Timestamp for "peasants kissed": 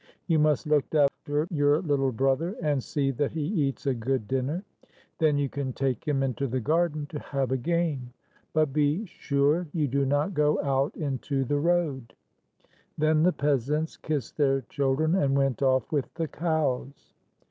13.31-14.37